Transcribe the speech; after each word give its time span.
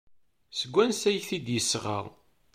Seg 0.59 0.71
wansi 0.75 1.05
ay 1.09 1.17
t-id-yesɣa? 1.27 1.99